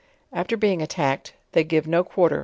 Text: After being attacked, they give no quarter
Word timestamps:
After 0.33 0.57
being 0.57 0.81
attacked, 0.81 1.33
they 1.51 1.63
give 1.63 1.85
no 1.85 2.03
quarter 2.03 2.39